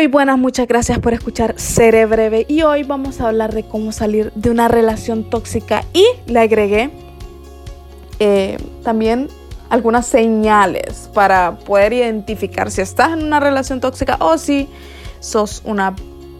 [0.00, 2.46] Muy buenas, muchas gracias por escuchar Seré Breve.
[2.48, 5.84] Y hoy vamos a hablar de cómo salir de una relación tóxica.
[5.92, 6.88] Y le agregué
[8.18, 9.28] eh, también
[9.68, 14.70] algunas señales para poder identificar si estás en una relación tóxica o si
[15.20, 15.94] sos una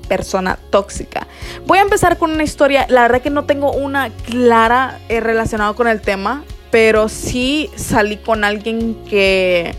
[0.08, 1.26] persona tóxica.
[1.66, 5.74] Voy a empezar con una historia, la verdad que no tengo una clara eh, relacionada
[5.74, 9.74] con el tema, pero sí salí con alguien que...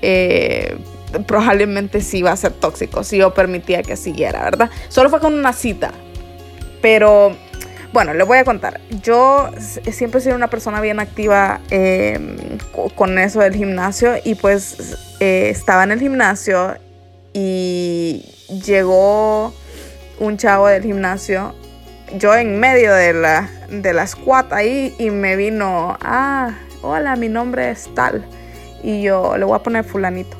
[0.00, 0.78] Eh,
[1.26, 4.70] probablemente sí iba a ser tóxico si yo permitía que siguiera, ¿verdad?
[4.88, 5.92] Solo fue con una cita.
[6.80, 7.36] Pero
[7.92, 8.80] bueno, le voy a contar.
[9.02, 9.50] Yo
[9.90, 12.36] siempre he sido una persona bien activa em,
[12.94, 16.76] con eso del gimnasio y pues eh, estaba en el gimnasio
[17.32, 18.24] y
[18.64, 19.52] llegó
[20.20, 21.54] un chavo del gimnasio,
[22.18, 26.50] yo en medio de la, de la squat ahí y me vino, ah,
[26.82, 28.24] hola, mi nombre es tal.
[28.82, 30.36] Y yo le voy a poner fulanito.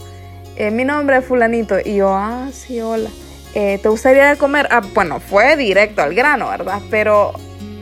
[0.57, 1.77] Eh, mi nombre es fulanito.
[1.85, 3.11] Y yo, ah, sí, hola.
[3.55, 4.69] Eh, ¿Te gustaría comer?
[4.71, 6.81] Ah, bueno, fue directo al grano, ¿verdad?
[6.91, 7.33] Pero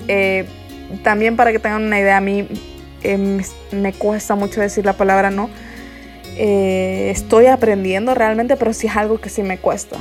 [0.07, 0.47] eh,
[1.03, 2.49] también para que tengan una idea, a mí
[3.73, 5.51] me cuesta mucho decir la palabra no.
[6.37, 9.99] estoy aprendiendo realmente, pero sí es algo que sí me cuesta.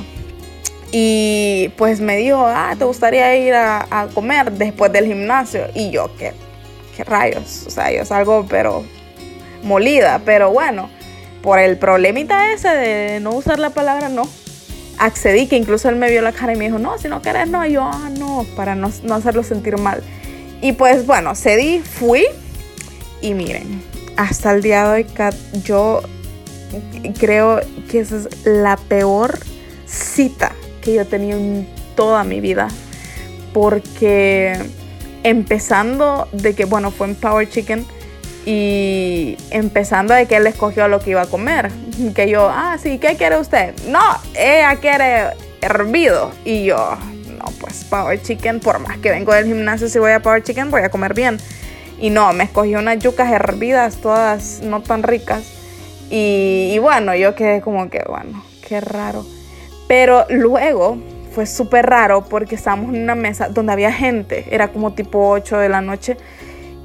[0.90, 5.66] Y pues me dijo, ah, ¿te gustaría ir a, comer después del gimnasio?
[5.74, 6.32] Y yo, ¿qué,
[6.96, 7.64] qué rayos?
[7.66, 8.84] O sea, yo salgo, pero
[9.62, 10.88] molida, pero bueno
[11.48, 14.28] por el problemita ese de no usar la palabra no,
[14.98, 17.48] accedí, que incluso él me vio la cara y me dijo, no, si no querés,
[17.48, 20.02] no, y yo, ah, no, para no, no hacerlo sentir mal.
[20.60, 22.26] Y pues bueno, cedí, fui
[23.22, 23.82] y miren,
[24.18, 25.06] hasta el día de hoy
[25.64, 26.02] yo
[27.18, 27.60] creo
[27.90, 29.38] que esa es la peor
[29.86, 32.68] cita que yo he tenido en toda mi vida.
[33.54, 34.52] Porque
[35.22, 37.86] empezando de que, bueno, fue en Power Chicken
[38.50, 41.70] y empezando de que él escogió lo que iba a comer.
[42.14, 43.74] Que yo, ah, sí, ¿qué quiere usted?
[43.88, 44.00] No,
[44.34, 46.30] ella quiere hervido.
[46.46, 46.96] Y yo,
[47.36, 50.70] no, pues Power Chicken, por más que vengo del gimnasio, si voy a Power Chicken,
[50.70, 51.36] voy a comer bien.
[52.00, 55.44] Y no, me escogió unas yucas hervidas, todas no tan ricas.
[56.08, 59.26] Y, y bueno, yo quedé como que, bueno, qué raro.
[59.88, 60.96] Pero luego
[61.34, 65.58] fue súper raro porque estábamos en una mesa donde había gente, era como tipo 8
[65.58, 66.16] de la noche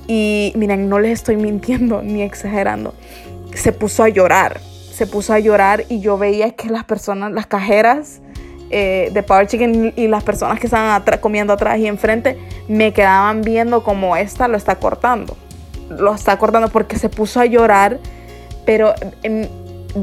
[0.07, 2.93] y miren, no les estoy mintiendo ni exagerando.
[3.55, 4.59] Se puso a llorar.
[4.91, 8.21] Se puso a llorar y yo veía que las personas, las cajeras
[8.69, 12.37] eh, de Power Chicken y las personas que estaban comiendo atrás y enfrente
[12.67, 15.35] me quedaban viendo como esta lo está cortando.
[15.89, 17.99] Lo está cortando porque se puso a llorar.
[18.65, 18.93] Pero
[19.23, 19.47] em,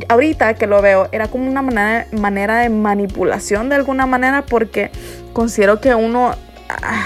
[0.09, 4.91] ahorita que lo veo, era como una manera, manera de manipulación de alguna manera porque
[5.33, 6.33] considero que uno...
[6.69, 7.05] Ah,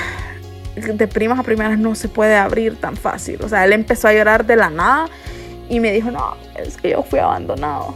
[0.75, 3.43] de primas a primeras no se puede abrir tan fácil.
[3.43, 5.09] O sea, él empezó a llorar de la nada
[5.69, 7.95] y me dijo, no, es que yo fui abandonado.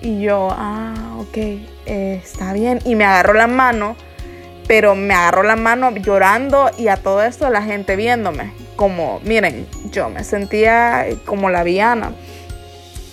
[0.00, 1.36] Y yo, ah, ok,
[1.86, 2.80] está bien.
[2.84, 3.96] Y me agarró la mano,
[4.66, 8.52] pero me agarró la mano llorando y a todo esto la gente viéndome.
[8.76, 12.12] Como, miren, yo me sentía como la viana.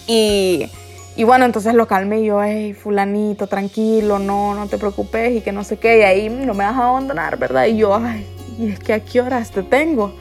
[0.06, 0.70] Y,
[1.16, 5.42] y bueno, entonces lo calmé y yo, hey, fulanito, tranquilo, no, no te preocupes y
[5.42, 6.00] que no sé qué.
[6.00, 7.66] Y ahí no me vas a abandonar, ¿verdad?
[7.66, 8.28] Y yo, ay,
[8.58, 10.14] y es que a qué horas te tengo.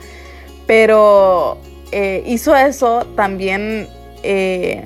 [0.67, 1.59] Pero
[1.93, 3.89] eh, hizo eso también,
[4.23, 4.85] eh,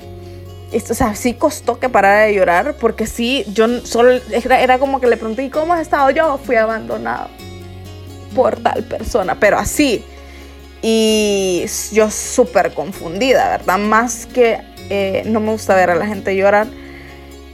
[0.73, 5.07] o sea, sí costó que parara de llorar, porque sí, yo solo, era, como que
[5.07, 6.09] le pregunté, ¿y cómo has estado?
[6.11, 7.29] Yo fui abandonado
[8.35, 10.03] por tal persona, pero así.
[10.81, 13.77] Y yo súper confundida, ¿verdad?
[13.79, 14.59] Más que
[14.89, 16.67] eh, no me gusta ver a la gente llorar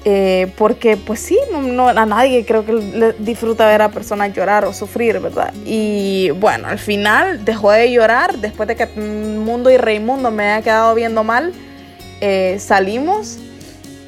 [0.07, 4.63] eh, porque pues sí, no, a nadie creo que le disfruta ver a personas llorar
[4.65, 5.51] o sufrir, ¿verdad?
[5.65, 10.63] Y bueno, al final dejó de llorar después de que Mundo y Raimundo me haya
[10.63, 11.53] quedado viendo mal.
[12.21, 13.39] Eh, salimos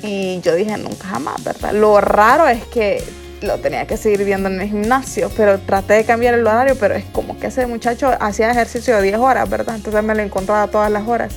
[0.03, 1.73] y yo dije nunca jamás, ¿verdad?
[1.73, 3.03] Lo raro es que
[3.41, 6.93] lo tenía que seguir viendo en el gimnasio, pero traté de cambiar el horario, pero
[6.93, 9.75] es como que ese muchacho hacía ejercicio de 10 horas, ¿verdad?
[9.75, 11.33] Entonces me lo encontraba todas las horas.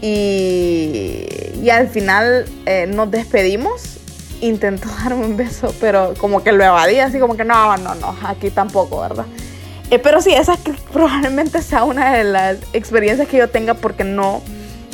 [0.00, 3.98] Y, al final eh, nos despedimos.
[4.40, 8.16] Intentó darme un beso, pero como que lo evadí, así como que no, no, no,
[8.24, 9.26] aquí tampoco, ¿verdad?
[9.90, 10.56] Eh, pero sí, esa
[10.92, 14.40] probablemente sea una de las experiencias que yo tenga porque no,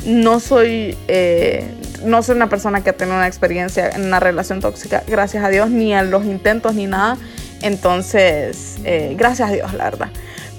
[0.05, 1.71] no soy, eh,
[2.03, 5.69] no soy una persona que tiene una experiencia en una relación tóxica, gracias a Dios,
[5.69, 7.17] ni a los intentos ni nada.
[7.61, 8.75] Entonces,
[9.15, 10.09] gracias a Dios, la verdad.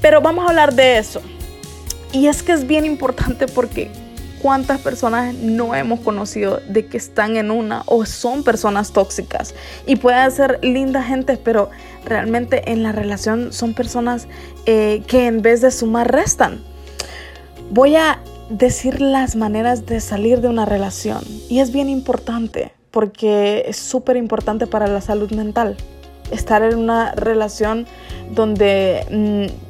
[0.00, 1.22] Pero vamos a hablar de eso.
[2.10, 3.88] Y es que es bien importante porque
[4.40, 9.54] cuántas personas no hemos conocido de que están en una o son personas tóxicas
[9.86, 11.70] y pueden ser lindas gentes, pero
[12.04, 14.28] realmente en la relación son personas
[14.66, 16.60] eh, que en vez de sumar restan.
[17.70, 18.20] Voy a
[18.50, 24.16] decir las maneras de salir de una relación y es bien importante porque es súper
[24.16, 25.76] importante para la salud mental.
[26.30, 27.86] Estar en una relación
[28.30, 29.68] donde mm,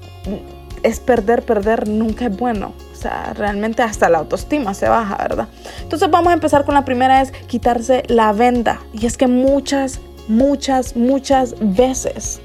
[0.82, 2.72] es perder, perder, nunca es bueno.
[2.98, 5.46] O sea, realmente hasta la autoestima se baja, ¿verdad?
[5.82, 8.80] Entonces vamos a empezar con la primera, es quitarse la venda.
[8.92, 12.40] Y es que muchas, muchas, muchas veces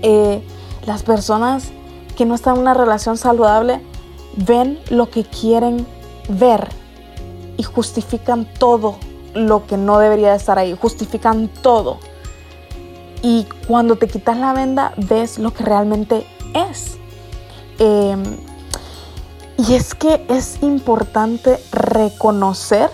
[0.00, 0.42] eh,
[0.86, 1.72] las personas
[2.16, 3.82] que no están en una relación saludable
[4.34, 5.86] ven lo que quieren
[6.30, 6.66] ver
[7.58, 8.96] y justifican todo
[9.34, 11.98] lo que no debería estar ahí, justifican todo.
[13.20, 16.96] Y cuando te quitas la venda, ves lo que realmente es.
[17.78, 18.22] Em,
[19.68, 22.88] y es que es importante reconocer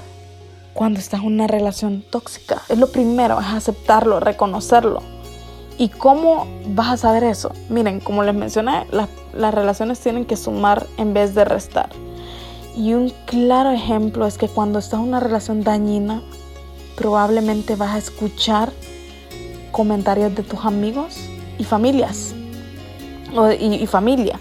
[0.74, 2.62] cuando estás en una relación tóxica.
[2.68, 5.00] Es lo primero, es aceptarlo, reconocerlo.
[5.78, 7.52] ¿Y cómo vas a saber eso?
[7.68, 11.90] Miren, como les mencioné, las relaciones tienen que sumar en vez de restar.
[12.76, 16.22] Y un claro ejemplo es que cuando estás en una relación dañina,
[16.96, 18.72] probablemente vas a escuchar
[19.70, 21.16] comentarios de tus amigos
[21.58, 22.34] y familias
[23.60, 24.40] y, familia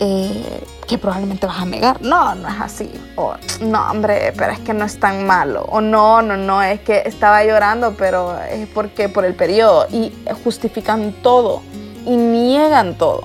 [0.00, 2.02] eh, que probablemente vas a negar.
[2.02, 2.90] No, no es así.
[3.16, 5.66] O no, hombre, pero es que no es tan malo.
[5.70, 9.86] O no, no, no, es que estaba llorando, pero es porque por el periodo.
[9.90, 10.12] Y
[10.44, 11.62] justifican todo
[12.06, 13.24] y niegan todo.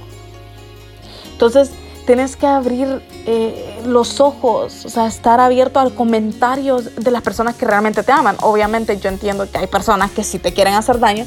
[1.31, 1.71] Entonces,
[2.05, 7.55] tienes que abrir eh, los ojos, o sea, estar abierto al comentario de las personas
[7.55, 8.35] que realmente te aman.
[8.41, 11.25] Obviamente yo entiendo que hay personas que sí te quieren hacer daño,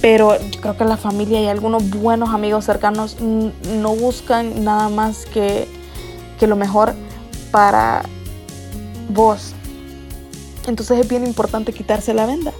[0.00, 5.26] pero yo creo que la familia y algunos buenos amigos cercanos no buscan nada más
[5.26, 5.66] que,
[6.38, 6.94] que lo mejor
[7.50, 8.02] para
[9.08, 9.54] vos.
[10.66, 12.52] Entonces es bien importante quitarse la venda.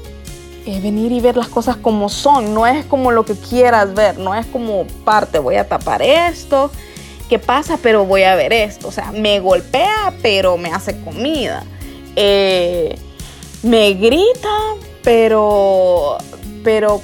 [0.67, 4.35] Venir y ver las cosas como son, no es como lo que quieras ver, no
[4.35, 6.71] es como parte, voy a tapar esto,
[7.31, 7.79] ¿qué pasa?
[7.83, 11.65] Pero voy a ver esto, o sea, me golpea, pero me hace comida,
[12.17, 12.99] eh,
[13.63, 16.19] me grita, pero,
[16.63, 17.01] pero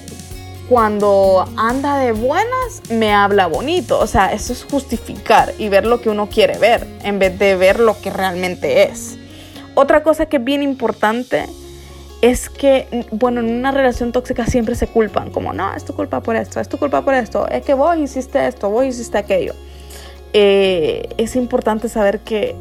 [0.68, 3.98] cuando anda de buenas, me habla bonito.
[3.98, 7.56] O sea, eso es justificar y ver lo que uno quiere ver en vez de
[7.56, 9.18] ver lo que realmente es.
[9.74, 11.46] Otra cosa que es bien importante
[12.22, 16.22] es que, bueno, en una relación tóxica siempre se culpan, como, no, es tu culpa
[16.22, 19.52] por esto, es tu culpa por esto, es que vos hiciste esto, vos hiciste aquello.
[20.32, 22.56] Eh, es importante saber que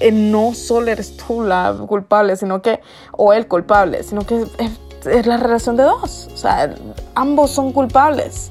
[0.00, 2.80] eh, no solo eres tú la culpable, sino que,
[3.12, 4.70] o el culpable, sino que es
[5.04, 6.28] la relación de dos.
[6.32, 6.74] O sea,
[7.14, 8.50] ambos son culpables.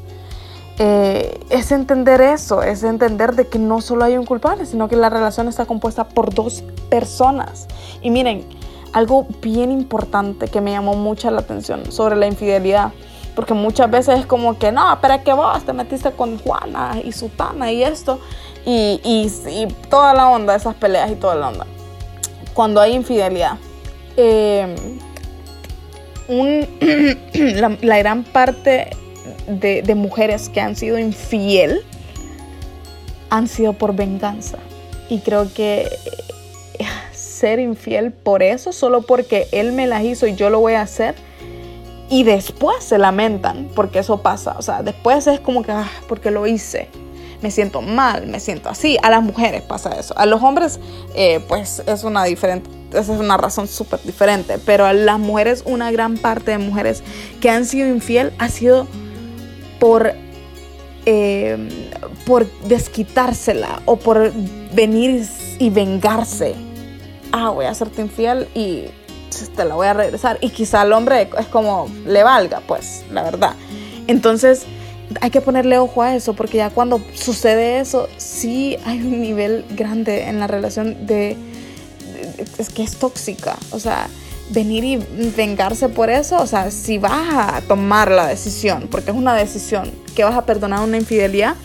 [0.80, 4.96] Eh, es entender eso, es entender de que no solo hay un culpable, sino que
[4.96, 7.68] la relación está compuesta por dos personas.
[8.02, 8.46] Y miren,
[8.92, 12.92] algo bien importante que me llamó mucha la atención sobre la infidelidad,
[13.36, 17.12] porque muchas veces es como que, no, pero que vos te metiste con Juana y
[17.12, 18.20] Sutana y esto,
[18.66, 21.68] y, y, toda la onda, esas peleas y toda la onda.
[22.54, 23.58] Cuando hay infidelidad.
[24.16, 24.76] Eh,
[27.81, 28.89] la, gran parte
[29.47, 31.81] de, mujeres que han sido infiel
[33.30, 34.57] han sido por venganza.
[35.09, 35.88] Y creo que
[36.80, 40.74] eh, ser infiel por eso, solo porque él me las hizo y yo lo voy
[40.74, 41.15] a hacer,
[42.09, 44.56] y después se lamentan porque eso pasa.
[44.57, 46.90] O sea, después es como que, ah, porque lo hice.
[47.44, 48.97] Me siento mal, me siento así.
[49.04, 50.18] A las mujeres pasa eso.
[50.18, 50.80] A los hombres,
[51.14, 55.92] eh, pues es una diferente es una razón súper diferente, pero a las mujeres, una
[55.92, 57.04] gran parte de mujeres
[57.42, 58.88] que han sido infiel ha sido
[59.80, 60.14] por,
[61.06, 61.90] eh,
[62.26, 64.31] por desquitársela o por
[64.73, 65.28] venir
[65.59, 66.56] y vengarse.
[67.31, 68.85] Ah, voy a hacerte infiel y
[69.56, 70.38] te la voy a regresar.
[70.42, 73.56] Y quizá al hombre es como le valga, pues, la verdad.
[74.07, 74.66] Entonces,
[75.22, 79.66] hay que ponerle ojo a eso, porque ya cuando sucede eso, sí hay un nivel
[79.72, 81.38] grande en la relación de
[82.57, 83.57] es que es tóxica.
[83.72, 84.07] O sea,
[84.50, 84.98] venir y
[85.36, 89.92] vengarse por eso, o sea, si vas a tomar la decisión, porque es una decisión
[90.16, 91.56] que vas a perdonar una infidelidad,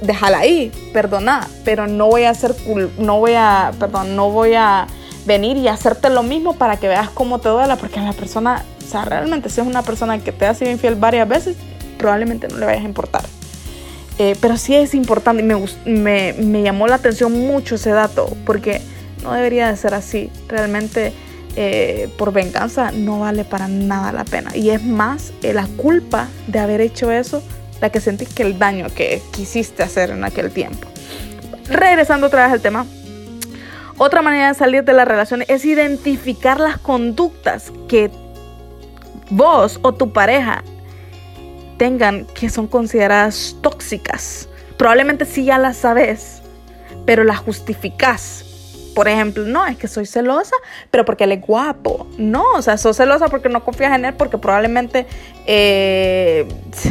[0.00, 2.54] déjala ahí, perdona, pero no voy a hacer,
[2.98, 4.86] no voy a, perdón, no voy a
[5.26, 8.90] venir y hacerte lo mismo para que veas cómo te duela, porque la persona, o
[8.90, 11.56] sea, realmente si es una persona que te ha sido infiel varias veces,
[11.98, 13.24] probablemente no le vayas a importar.
[14.18, 18.36] Eh, pero sí es importante y me, me, me llamó la atención mucho ese dato,
[18.44, 18.80] porque
[19.22, 20.30] no debería de ser así.
[20.48, 21.12] Realmente
[21.56, 24.56] eh, por venganza no vale para nada la pena.
[24.56, 27.42] Y es más eh, la culpa de haber hecho eso
[27.80, 30.88] la que sentís que el daño que quisiste hacer en aquel tiempo.
[31.68, 32.86] Regresando otra vez al tema.
[33.96, 38.10] Otra manera de salir de la relación es identificar las conductas que
[39.30, 40.62] vos o tu pareja
[41.78, 44.48] tengan que son consideradas tóxicas.
[44.76, 46.42] Probablemente sí ya las sabes,
[47.06, 48.44] pero las justificás
[48.98, 50.56] por ejemplo, no, es que soy celosa,
[50.90, 52.08] pero porque él es guapo.
[52.18, 55.06] No, o sea, sos celosa porque no confías en él, porque probablemente,
[55.46, 56.48] eh,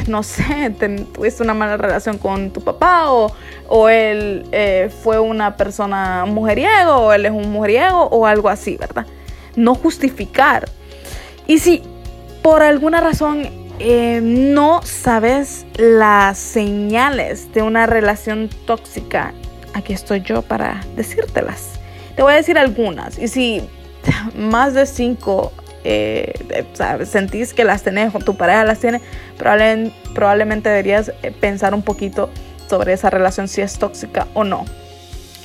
[0.07, 0.73] no sé,
[1.13, 3.33] tuviste una mala relación con tu papá o,
[3.67, 8.77] o él eh, fue una persona mujeriego o él es un mujeriego o algo así,
[8.77, 9.05] ¿verdad?
[9.57, 10.69] No justificar.
[11.45, 11.83] Y si
[12.41, 19.33] por alguna razón eh, no sabes las señales de una relación tóxica,
[19.73, 21.71] aquí estoy yo para decírtelas.
[22.15, 23.19] Te voy a decir algunas.
[23.19, 23.61] Y si
[24.35, 25.51] más de cinco
[25.83, 26.33] eh,
[27.05, 29.01] sentís que las tenés o tu pareja las tiene,
[29.37, 32.29] probablemente deberías eh, pensar un poquito
[32.67, 34.65] sobre esa relación, si es tóxica o no.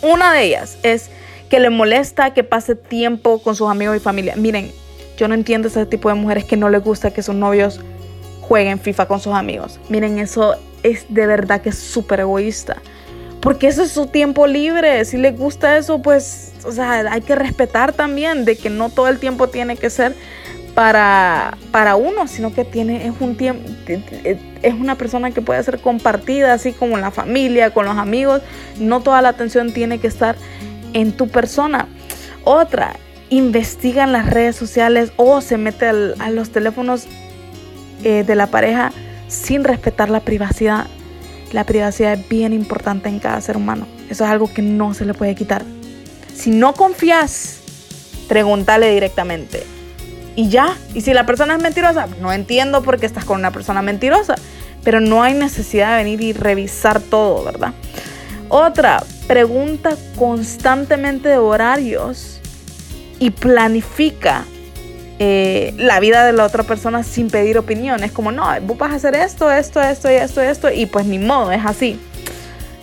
[0.00, 1.10] Una de ellas es
[1.48, 4.34] que le molesta que pase tiempo con sus amigos y familia.
[4.36, 4.72] Miren,
[5.18, 7.80] yo no entiendo ese tipo de mujeres que no les gusta que sus novios
[8.52, 9.80] jueguen FIFA con sus amigos.
[9.88, 12.76] Miren, eso es de verdad que es súper egoísta.
[13.40, 15.06] Porque eso es su tiempo libre.
[15.06, 19.08] Si les gusta eso, pues, o sea, hay que respetar también de que no todo
[19.08, 20.14] el tiempo tiene que ser
[20.74, 25.80] para, para uno, sino que tiene, es un tiempo, es una persona que puede ser
[25.80, 28.42] compartida, así como la familia, con los amigos.
[28.78, 30.36] No toda la atención tiene que estar
[30.92, 31.88] en tu persona.
[32.44, 32.96] Otra,
[33.30, 37.08] investiga en las redes sociales o se mete a los teléfonos
[38.04, 38.92] eh, de la pareja
[39.28, 40.86] sin respetar la privacidad
[41.52, 43.86] la privacidad es bien importante en cada ser humano.
[44.08, 45.64] Eso es algo que no se le puede quitar.
[46.34, 47.60] Si no confías,
[48.26, 49.62] pregúntale directamente.
[50.34, 50.74] Y ya.
[50.94, 54.36] Y si la persona es mentirosa, no entiendo por qué estás con una persona mentirosa.
[54.82, 57.74] Pero no hay necesidad de venir y revisar todo, ¿verdad?
[58.48, 62.40] Otra, pregunta constantemente de horarios
[63.18, 64.44] y planifica
[65.24, 68.02] eh, la vida de la otra persona sin pedir opinión.
[68.02, 71.06] Es como, no, vos vas a hacer esto, esto, esto y esto, esto, y pues
[71.06, 72.00] ni modo, es así.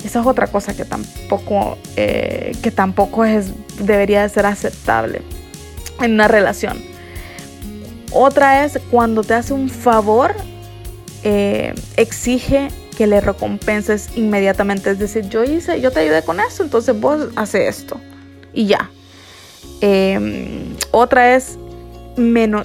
[0.06, 5.22] Esa es otra cosa que tampoco, eh, que tampoco es, debería de ser aceptable
[6.00, 6.82] en una relación.
[8.14, 10.34] Otra es cuando te hace un favor,
[11.26, 14.92] eh, exige que le recompenses inmediatamente.
[14.92, 18.00] Es decir, yo hice, yo te ayudé con eso, entonces vos haces esto.
[18.54, 18.90] Y ya.
[20.92, 21.59] otra es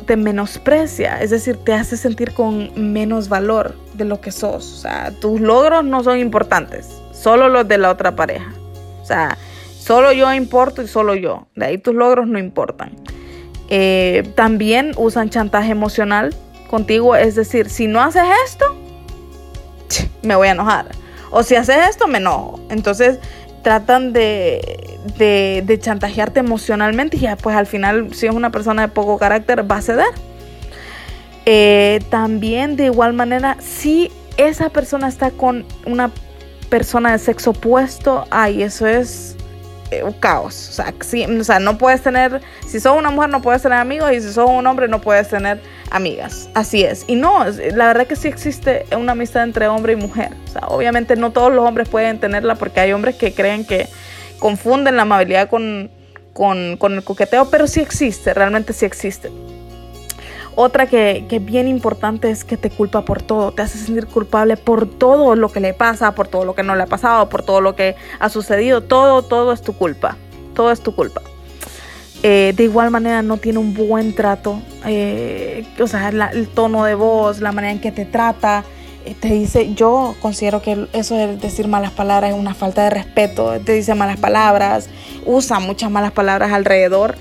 [0.07, 4.73] te menosprecia, es decir, te hace sentir con menos valor de lo que sos.
[4.73, 8.53] O sea, tus logros no son importantes, solo los de la otra pareja.
[9.03, 9.39] O sea,
[9.79, 11.47] solo yo importo y solo yo.
[11.55, 12.93] De ahí tus logros no importan.
[13.69, 16.35] Eh, también usan chantaje emocional
[16.69, 18.65] contigo, es decir, si no haces esto,
[20.23, 20.87] me voy a enojar.
[21.31, 22.61] O si haces esto, me enojo.
[22.71, 23.19] Entonces,
[23.65, 29.19] tratan de, de, chantajearte emocionalmente y pues al final si es una persona de poco
[29.19, 30.07] carácter va a ceder.
[31.47, 36.11] Eh, también de igual manera, si esa persona está con una
[36.69, 39.37] persona de sexo opuesto, ay, eso es
[40.05, 40.69] un caos.
[40.71, 40.95] O sea,
[41.41, 44.33] o sea, no puedes tener, si sos una mujer no puedes tener amigos y si
[44.33, 45.61] sos un hombre no puedes tener
[45.91, 46.49] amigas.
[46.55, 47.05] Así es.
[47.07, 50.31] Y no, la verdad que sí existe una amistad entre hombre y mujer.
[50.49, 53.89] O sea, obviamente no todos los hombres pueden tenerla porque hay hombres que creen que
[54.39, 55.91] confunden la amabilidad con,
[56.37, 59.31] el coqueteo, pero sí existe, realmente sí existe.
[60.57, 64.57] Otra que, que, bien importante es que te culpa por todo, te hace sentir culpable
[64.57, 67.43] por todo lo que le pasa, por todo lo que no le ha pasado, por
[67.43, 70.17] todo lo que ha sucedido, todo, todo es tu culpa,
[70.55, 71.23] todo es tu culpa.
[72.27, 76.95] Eh, de igual manera no tiene un buen trato, eh, o sea, el tono de
[76.95, 78.65] voz, la manera en que te trata,
[79.05, 82.89] eh, te dice, yo considero que eso de decir malas palabras es una falta de
[82.89, 84.89] respeto, te dice malas palabras,
[85.27, 87.17] usa muchas malas palabras alrededor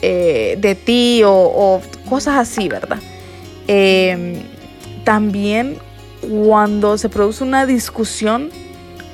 [0.00, 2.98] de ti o, cosas así, ¿verdad?
[3.66, 4.42] Em,
[5.04, 5.78] también
[6.20, 8.50] cuando se produce una discusión,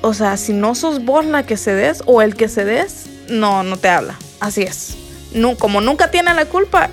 [0.02, 3.76] o sea, si no sos vos la que cedes o el que cedes, no, no
[3.76, 4.18] te habla.
[4.40, 4.96] Así es
[5.58, 6.90] como nunca tiene la culpa,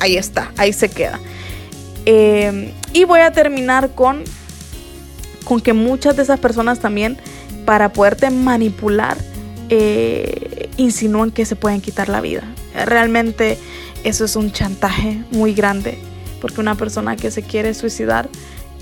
[0.00, 1.20] ahí está, ahí se queda.
[2.06, 4.24] Eh, y voy a terminar con,
[5.44, 7.18] con que muchas de esas personas también,
[7.64, 9.16] para poderte manipular,
[9.68, 12.42] eh, insinúan que se pueden quitar la vida.
[12.86, 13.58] Realmente
[14.04, 15.98] eso es un chantaje muy grande,
[16.40, 18.30] porque una persona que se quiere suicidar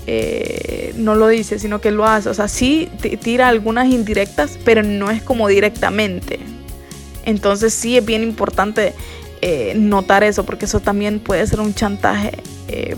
[0.05, 2.29] eh, no lo dice, sino que lo hace.
[2.29, 2.89] O sea, sí
[3.21, 6.39] tira algunas indirectas, pero no es como directamente.
[7.25, 8.93] Entonces sí es bien importante
[9.41, 12.31] eh, notar eso, porque eso también puede ser un chantaje
[12.69, 12.95] eh,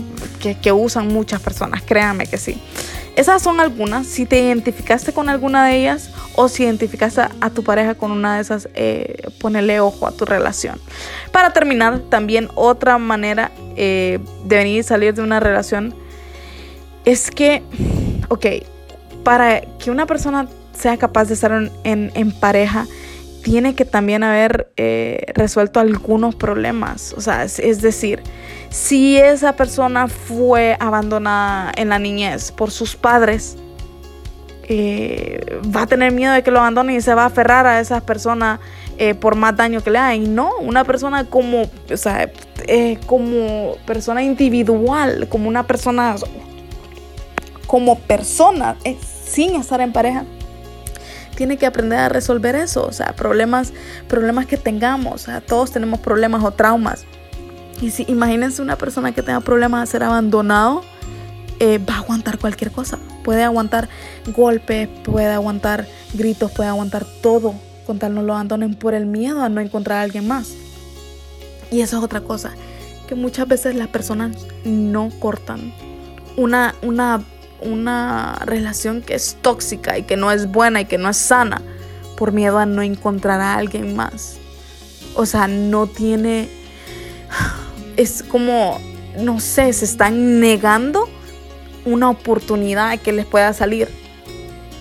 [0.62, 2.60] que, usan muchas personas, créanme que sí.
[3.20, 7.62] Esas son algunas, si te identificaste con alguna de ellas o si identificaste a, tu
[7.62, 10.80] pareja con una de esas, eh, ponele ojo a tu relación.
[11.30, 15.94] Para terminar, también otra manera de venir y salir de una relación
[17.04, 17.62] es que,
[18.30, 18.46] ok,
[19.22, 22.86] para que una persona sea capaz de estar en pareja,
[23.42, 27.14] tiene que también haber eh, resuelto algunos problemas.
[27.16, 28.22] O sea, es, decir,
[28.70, 33.56] si esa persona fue abandonada en la niñez por sus padres,
[34.64, 37.80] eh, va a tener miedo de que lo abandonen y se va a aferrar a
[37.80, 38.60] esas personas
[38.98, 40.34] eh, por más daño que le hagan.
[40.34, 42.30] No, una persona como, o sea,
[43.06, 46.16] como persona individual, como una persona,
[47.66, 48.76] como persona,
[49.24, 50.24] sin estar en pareja
[51.40, 53.72] tiene que aprender a resolver eso, o sea, problemas,
[54.08, 57.06] problemas que tengamos, o sea, todos tenemos problemas o traumas.
[57.80, 60.82] Y si imagínense una persona que tenga problemas de ser abandonado,
[61.58, 62.98] eh, va a aguantar cualquier cosa.
[63.24, 63.88] Puede aguantar
[64.36, 67.54] golpes, puede aguantar gritos, puede aguantar todo
[67.86, 70.52] con tal no lo abandonen por el miedo a no encontrar a alguien más.
[71.70, 72.52] Y eso es otra cosa,
[73.08, 75.72] que muchas veces las personas no cortan
[76.36, 77.24] una, una
[77.62, 81.62] una relación que es tóxica y que no es buena y que no es sana
[82.16, 84.36] por miedo a no encontrar a alguien más.
[85.14, 86.48] O sea, no tiene...
[87.96, 88.80] Es como,
[89.18, 91.08] no sé, se están negando
[91.84, 93.88] una oportunidad que les pueda salir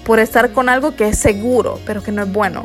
[0.04, 2.64] por estar con algo que es seguro, pero que no es bueno.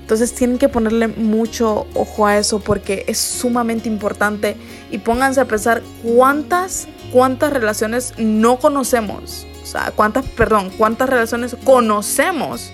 [0.00, 4.56] Entonces tienen que ponerle mucho ojo a eso porque es sumamente importante
[4.90, 11.56] y pónganse a pensar cuántas cuántas relaciones no conocemos, o sea, cuántas, perdón, cuántas relaciones
[11.64, 12.70] conocemos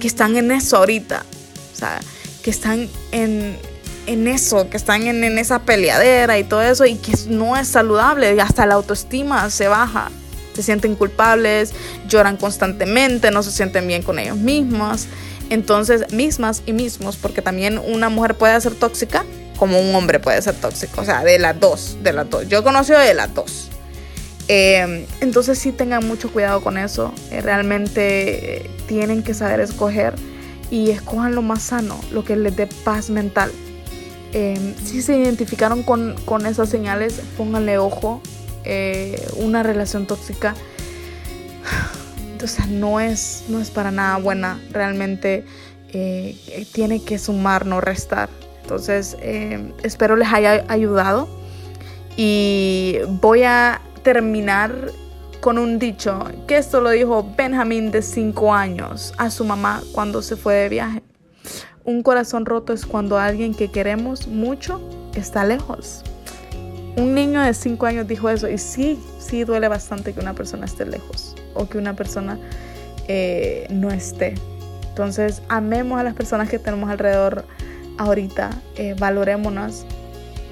[0.00, 1.24] que están en eso ahorita,
[1.72, 2.00] o sea,
[2.42, 3.56] que están en,
[4.06, 7.68] en eso, que están en, en, esa peleadera y todo eso y que no es
[7.68, 10.10] saludable, hasta la autoestima se baja,
[10.54, 11.72] se sienten culpables,
[12.08, 15.06] lloran constantemente, no se sienten bien con ellos mismos.
[15.50, 19.24] Entonces, mismas y mismos, porque también una mujer puede ser tóxica
[19.56, 21.00] como un hombre puede ser tóxico.
[21.00, 22.48] O sea, de las dos, de las dos.
[22.48, 23.70] Yo he conocido de las dos.
[24.48, 27.12] Eh, entonces sí tengan mucho cuidado con eso.
[27.30, 30.14] Eh, realmente eh, tienen que saber escoger
[30.70, 33.52] y escojan lo más sano, lo que les dé paz mental.
[34.32, 38.22] si se identificaron con, con, esas señales, pónganle ojo.
[39.36, 40.54] una relación tóxica
[42.32, 44.60] entonces no es, no es para nada buena.
[44.70, 45.44] Realmente
[46.72, 48.30] tiene que sumar, no restar.
[48.62, 51.28] Entonces, eh, espero les haya ayudado.
[52.16, 54.92] Y voy a terminar
[55.42, 60.22] con un dicho, que esto lo dijo Benjamín de 5 años a su mamá cuando
[60.22, 61.02] se fue de viaje.
[61.84, 64.80] Un corazón roto es cuando alguien que queremos mucho
[65.16, 66.04] está lejos.
[66.96, 70.64] Un niño de 5 años dijo eso y sí, sí duele bastante que una persona
[70.64, 72.38] esté lejos o que una persona
[73.08, 74.34] eh, no esté.
[74.90, 77.44] Entonces, amemos a las personas que tenemos alrededor
[77.98, 79.84] ahorita eh, valorémonos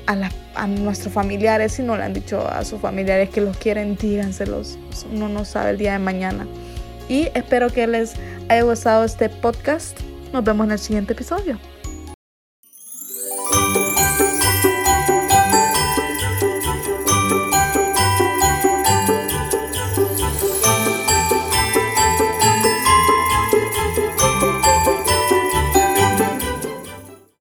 [0.06, 4.76] a, nuestros familiares, si no le han dicho a sus familiares que los quieren, díganselos.
[5.12, 6.46] Uno no sabe el día de mañana.
[7.08, 8.14] Y espero que les
[8.48, 9.98] haya gustado este podcast.
[10.32, 11.58] Nos vemos en el siguiente episodio.